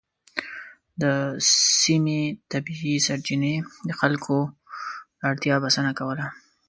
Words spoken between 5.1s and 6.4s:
د اړتیا بسنه کوله.